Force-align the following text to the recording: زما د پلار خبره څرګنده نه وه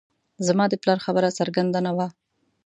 زما 0.47 0.65
د 0.69 0.73
پلار 0.81 0.99
خبره 1.05 1.29
څرګنده 1.39 1.79
نه 1.85 1.91
وه 1.97 2.07